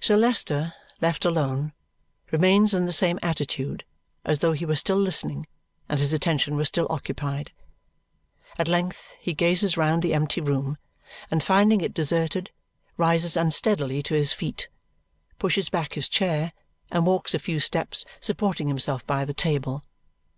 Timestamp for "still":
4.76-4.96, 6.64-6.86